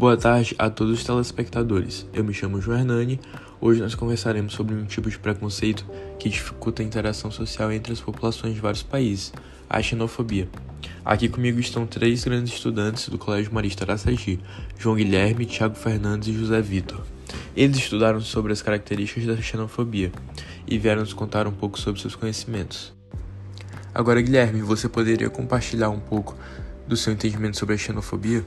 Boa 0.00 0.16
tarde 0.16 0.56
a 0.58 0.70
todos 0.70 0.98
os 0.98 1.04
telespectadores. 1.04 2.06
Eu 2.14 2.24
me 2.24 2.32
chamo 2.32 2.58
João 2.58 2.78
Hernani. 2.78 3.20
Hoje 3.60 3.82
nós 3.82 3.94
conversaremos 3.94 4.54
sobre 4.54 4.74
um 4.74 4.86
tipo 4.86 5.10
de 5.10 5.18
preconceito 5.18 5.84
que 6.18 6.30
dificulta 6.30 6.82
a 6.82 6.86
interação 6.86 7.30
social 7.30 7.70
entre 7.70 7.92
as 7.92 8.00
populações 8.00 8.54
de 8.54 8.62
vários 8.62 8.82
países, 8.82 9.30
a 9.68 9.82
xenofobia. 9.82 10.48
Aqui 11.04 11.28
comigo 11.28 11.60
estão 11.60 11.86
três 11.86 12.24
grandes 12.24 12.54
estudantes 12.54 13.10
do 13.10 13.18
Colégio 13.18 13.52
Marista 13.52 13.84
Araçagi, 13.84 14.40
João 14.78 14.96
Guilherme, 14.96 15.44
Tiago 15.44 15.74
Fernandes 15.74 16.28
e 16.28 16.32
José 16.32 16.62
Vitor. 16.62 17.04
Eles 17.54 17.76
estudaram 17.76 18.22
sobre 18.22 18.54
as 18.54 18.62
características 18.62 19.26
da 19.26 19.36
xenofobia 19.36 20.10
e 20.66 20.78
vieram 20.78 21.02
nos 21.02 21.12
contar 21.12 21.46
um 21.46 21.52
pouco 21.52 21.78
sobre 21.78 22.00
seus 22.00 22.14
conhecimentos. 22.14 22.94
Agora, 23.94 24.22
Guilherme, 24.22 24.62
você 24.62 24.88
poderia 24.88 25.28
compartilhar 25.28 25.90
um 25.90 26.00
pouco 26.00 26.34
do 26.88 26.96
seu 26.96 27.12
entendimento 27.12 27.58
sobre 27.58 27.74
a 27.74 27.78
xenofobia? 27.78 28.42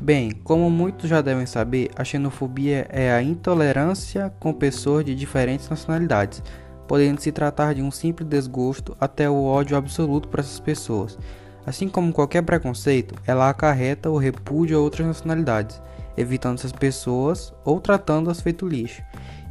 Bem, 0.00 0.30
como 0.30 0.70
muitos 0.70 1.10
já 1.10 1.20
devem 1.20 1.44
saber, 1.44 1.90
a 1.94 2.02
xenofobia 2.02 2.86
é 2.88 3.12
a 3.12 3.22
intolerância 3.22 4.32
com 4.40 4.50
pessoas 4.50 5.04
de 5.04 5.14
diferentes 5.14 5.68
nacionalidades, 5.68 6.42
podendo 6.88 7.20
se 7.20 7.30
tratar 7.30 7.74
de 7.74 7.82
um 7.82 7.90
simples 7.90 8.26
desgosto 8.26 8.96
até 8.98 9.28
o 9.28 9.44
ódio 9.44 9.76
absoluto 9.76 10.26
por 10.26 10.40
essas 10.40 10.58
pessoas. 10.58 11.18
Assim 11.66 11.86
como 11.86 12.14
qualquer 12.14 12.42
preconceito, 12.42 13.14
ela 13.26 13.50
acarreta 13.50 14.08
o 14.08 14.16
repúdio 14.16 14.78
a 14.78 14.80
outras 14.80 15.06
nacionalidades, 15.06 15.82
evitando 16.16 16.58
essas 16.58 16.72
pessoas 16.72 17.52
ou 17.62 17.78
tratando-as 17.78 18.40
feito 18.40 18.66
lixo. 18.66 19.02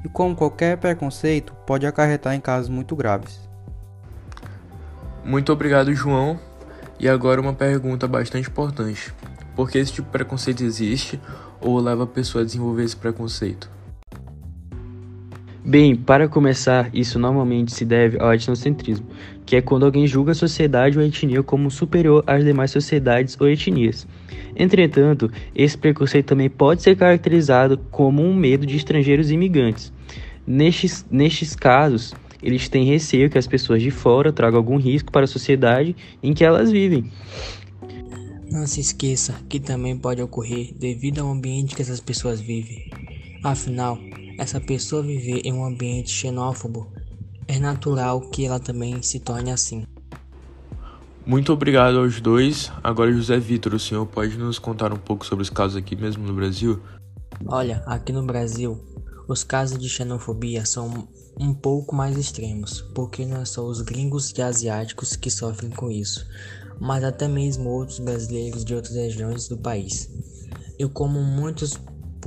E 0.04 0.10
como 0.10 0.36
qualquer 0.36 0.78
preconceito, 0.78 1.54
pode 1.68 1.86
acarretar 1.86 2.34
em 2.34 2.42
casos 2.42 2.70
muito 2.70 2.96
graves. 2.96 3.40
Muito 5.24 5.54
obrigado, 5.54 5.94
João. 5.94 6.40
E 7.00 7.08
agora 7.08 7.40
uma 7.40 7.54
pergunta 7.54 8.08
bastante 8.08 8.50
importante. 8.50 9.14
Por 9.56 9.70
que 9.70 9.78
esse 9.78 9.94
tipo 9.94 10.08
de 10.08 10.12
preconceito 10.12 10.64
existe 10.64 11.20
ou 11.60 11.80
leva 11.80 12.04
a 12.04 12.08
pessoa 12.08 12.44
a 12.44 12.46
desenvolver 12.46 12.84
esse 12.84 12.96
preconceito? 12.96 13.70
Bem, 15.64 15.96
para 15.96 16.28
começar, 16.28 16.90
isso 16.94 17.20
normalmente 17.20 17.72
se 17.74 17.86
deve 17.86 18.18
ao 18.20 18.34
etnocentrismo, 18.34 19.06
que 19.46 19.56
é 19.56 19.62
quando 19.62 19.86
alguém 19.86 20.08
julga 20.08 20.32
a 20.32 20.36
sociedade 20.36 20.98
ou 20.98 21.04
a 21.04 21.08
etnia 21.08 21.44
como 21.44 21.70
superior 21.70 22.24
às 22.26 22.44
demais 22.44 22.72
sociedades 22.72 23.38
ou 23.40 23.48
etnias. 23.48 24.08
Entretanto, 24.56 25.30
esse 25.54 25.78
preconceito 25.78 26.28
também 26.28 26.50
pode 26.50 26.82
ser 26.82 26.96
caracterizado 26.96 27.78
como 27.92 28.24
um 28.24 28.34
medo 28.34 28.66
de 28.66 28.78
estrangeiros 28.78 29.30
e 29.30 29.36
imigrantes. 29.36 29.94
Nestes, 30.48 31.06
nestes 31.12 31.56
casos, 31.56 32.16
eles 32.42 32.68
têm 32.68 32.86
receio 32.86 33.30
que 33.30 33.38
as 33.38 33.46
pessoas 33.46 33.82
de 33.82 33.92
fora 33.92 34.34
tragam 34.34 34.58
algum 34.58 34.78
risco 34.78 35.12
para 35.12 35.26
a 35.26 35.28
sociedade 35.28 35.96
em 36.24 36.34
que 36.34 36.44
elas 36.44 36.72
vivem. 36.72 37.12
Não 38.52 38.66
se 38.66 38.82
esqueça 38.82 39.34
que 39.48 39.60
também 39.60 39.98
pode 39.98 40.22
ocorrer 40.22 40.74
devido 40.76 41.20
ao 41.20 41.30
ambiente 41.30 41.76
que 41.76 41.82
essas 41.82 42.00
pessoas 42.00 42.42
vivem. 42.42 42.90
Afinal, 43.44 44.00
essa 44.40 44.60
pessoa 44.60 45.04
viver 45.04 45.42
em 45.46 45.54
um 45.54 45.64
ambiente 45.64 46.10
xenófobo, 46.10 46.92
é 47.48 47.60
natural 47.60 48.22
que 48.22 48.46
ela 48.46 48.60
também 48.60 49.02
se 49.04 49.20
torne 49.20 49.52
assim. 49.52 49.84
Muito 51.26 51.54
obrigado 51.54 52.00
aos 52.00 52.20
dois. 52.20 52.72
Agora, 52.84 53.12
José 53.12 53.38
Vitor, 53.38 53.76
o 53.76 53.80
senhor 53.80 54.06
pode 54.08 54.36
nos 54.36 54.58
contar 54.58 54.92
um 54.92 54.98
pouco 54.98 55.26
sobre 55.26 55.44
os 55.44 55.50
casos 55.50 55.78
aqui 55.78 55.96
mesmo 55.96 56.26
no 56.26 56.34
Brasil? 56.34 56.82
Olha, 57.46 57.84
aqui 57.86 58.12
no 58.12 58.26
Brasil, 58.26 58.80
os 59.28 59.44
casos 59.44 59.78
de 59.78 59.88
xenofobia 59.88 60.66
são 60.66 61.08
um 61.40 61.54
pouco 61.54 61.96
mais 61.96 62.18
extremos, 62.18 62.82
porque 62.96 63.26
não 63.26 63.42
é 63.42 63.46
só 63.46 63.64
os 63.64 63.82
gringos 63.82 64.34
e 64.36 64.42
asiáticos 64.42 65.16
que 65.16 65.30
sofrem 65.30 65.70
com 65.70 65.92
isso, 65.92 66.26
mas 66.80 67.04
até 67.04 67.28
mesmo 67.28 67.70
outros 67.70 68.00
brasileiros 68.00 68.64
de 68.64 68.74
outras 68.74 68.96
regiões 68.96 69.48
do 69.48 69.58
país. 69.58 70.10
E 70.78 70.88
como 70.88 71.22
muitos 71.22 71.74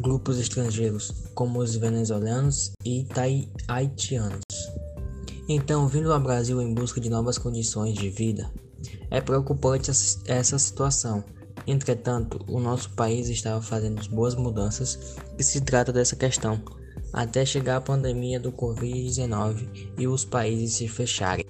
grupos 0.00 0.38
estrangeiros, 0.38 1.12
como 1.34 1.58
os 1.58 1.74
venezuelanos 1.76 2.72
e 2.84 3.06
haitianos. 3.68 4.42
Então, 5.48 5.88
vindo 5.88 6.12
ao 6.12 6.20
Brasil 6.20 6.60
em 6.62 6.72
busca 6.72 7.00
de 7.00 7.10
novas 7.10 7.36
condições 7.36 7.94
de 7.94 8.08
vida, 8.10 8.50
é 9.10 9.20
preocupante 9.20 9.90
essa 9.90 10.58
situação. 10.58 11.24
Entretanto, 11.66 12.40
o 12.48 12.58
nosso 12.58 12.90
país 12.90 13.28
estava 13.28 13.60
fazendo 13.60 14.08
boas 14.08 14.34
mudanças 14.34 15.16
e 15.38 15.42
se 15.42 15.60
trata 15.60 15.92
dessa 15.92 16.16
questão, 16.16 16.60
até 17.12 17.44
chegar 17.44 17.76
a 17.76 17.80
pandemia 17.80 18.40
do 18.40 18.50
Covid-19 18.52 19.92
e 19.98 20.08
os 20.08 20.24
países 20.24 20.74
se 20.74 20.88
fecharem. 20.88 21.41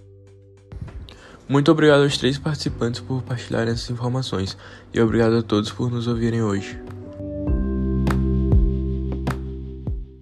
Muito 1.48 1.70
obrigado 1.70 2.02
aos 2.02 2.16
três 2.16 2.38
participantes 2.38 3.00
por 3.00 3.22
partilharem 3.22 3.72
essas 3.72 3.90
informações 3.90 4.56
e 4.92 5.00
obrigado 5.00 5.36
a 5.36 5.42
todos 5.42 5.70
por 5.70 5.90
nos 5.90 6.06
ouvirem 6.06 6.42
hoje. 6.42 6.78